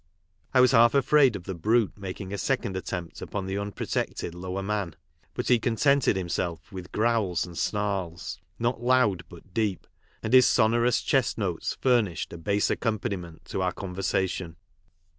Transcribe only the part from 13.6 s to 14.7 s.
our conversation.